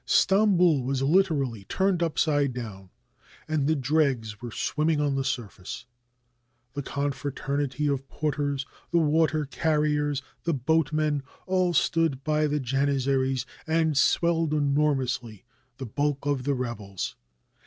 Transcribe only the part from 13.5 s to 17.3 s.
and swelled enormously the bulk of the rebels.